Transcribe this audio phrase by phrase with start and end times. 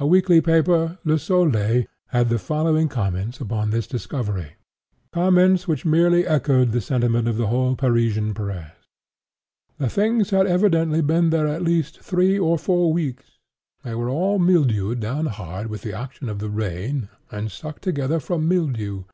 [0.00, 6.72] A weekly paper, Le Soleil,(*12) had the following comments upon this discovery—comments which merely echoed
[6.72, 8.74] the sentiment of the whole Parisian press:
[9.78, 13.38] "The things had all evidently been there at least three or four weeks;
[13.84, 18.18] they were all mildewed down hard with the action of the rain and stuck together
[18.18, 19.04] from mildew.